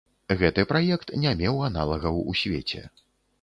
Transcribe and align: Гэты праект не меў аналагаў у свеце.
Гэты 0.39 0.63
праект 0.71 1.13
не 1.25 1.33
меў 1.41 1.61
аналагаў 1.67 2.19
у 2.33 2.37
свеце. 2.41 2.81